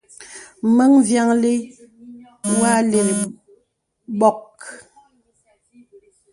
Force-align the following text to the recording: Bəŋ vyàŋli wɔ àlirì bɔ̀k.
Bəŋ 0.75 0.91
vyàŋli 1.07 1.53
wɔ 2.57 2.65
àlirì 2.79 3.15
bɔ̀k. 4.19 4.55